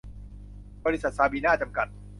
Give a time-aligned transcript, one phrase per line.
[0.85, 1.87] บริษัท ซาบีน่า จำกัด